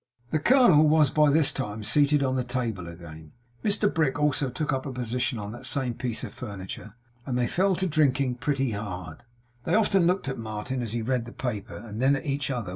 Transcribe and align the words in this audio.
The 0.31 0.39
colonel 0.39 0.87
was 0.89 1.11
by 1.11 1.29
this 1.29 1.51
time 1.51 1.83
seated 1.83 2.23
on 2.23 2.35
the 2.35 2.43
table 2.43 2.87
again. 2.87 3.33
Mr 3.63 3.85
Brick 3.93 4.17
also 4.17 4.49
took 4.49 4.73
up 4.73 4.87
a 4.87 4.91
position 4.91 5.37
on 5.37 5.51
that 5.51 5.67
same 5.67 5.93
piece 5.93 6.23
of 6.23 6.33
furniture; 6.33 6.95
and 7.23 7.37
they 7.37 7.45
fell 7.45 7.75
to 7.75 7.85
drinking 7.85 8.37
pretty 8.37 8.71
hard. 8.71 9.21
They 9.63 9.75
often 9.75 10.07
looked 10.07 10.27
at 10.27 10.39
Martin 10.39 10.81
as 10.81 10.93
he 10.93 11.03
read 11.03 11.25
the 11.25 11.31
paper, 11.31 11.75
and 11.77 12.01
then 12.01 12.15
at 12.15 12.25
each 12.25 12.49
other. 12.49 12.69